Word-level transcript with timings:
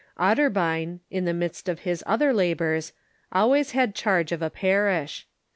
Otterbein, 0.19 1.01
in 1.11 1.25
the 1.25 1.31
midst 1.33 1.69
of 1.69 1.81
his 1.81 2.03
other 2.07 2.33
labors, 2.33 2.91
always 3.31 3.73
had 3.73 3.93
charge 3.93 4.31
of 4.31 4.41
a 4.41 4.49
parish. 4.49 5.27